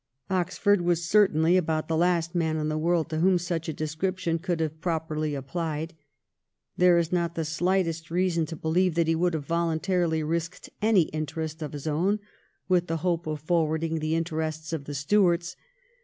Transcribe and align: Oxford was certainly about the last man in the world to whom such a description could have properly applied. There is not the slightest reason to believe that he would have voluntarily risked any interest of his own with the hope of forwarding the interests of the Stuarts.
Oxford 0.31 0.81
was 0.81 1.07
certainly 1.07 1.57
about 1.57 1.87
the 1.87 1.95
last 1.95 2.33
man 2.33 2.57
in 2.57 2.69
the 2.69 2.77
world 2.79 3.07
to 3.11 3.19
whom 3.19 3.37
such 3.37 3.69
a 3.69 3.71
description 3.71 4.39
could 4.39 4.59
have 4.59 4.81
properly 4.81 5.35
applied. 5.35 5.93
There 6.75 6.97
is 6.97 7.11
not 7.11 7.35
the 7.35 7.45
slightest 7.45 8.09
reason 8.09 8.47
to 8.47 8.55
believe 8.55 8.95
that 8.95 9.05
he 9.07 9.13
would 9.13 9.35
have 9.35 9.45
voluntarily 9.45 10.23
risked 10.23 10.71
any 10.81 11.03
interest 11.09 11.61
of 11.61 11.73
his 11.73 11.85
own 11.85 12.17
with 12.67 12.87
the 12.87 12.97
hope 13.05 13.27
of 13.27 13.41
forwarding 13.41 13.99
the 13.99 14.15
interests 14.15 14.73
of 14.73 14.85
the 14.85 14.95
Stuarts. 14.95 15.55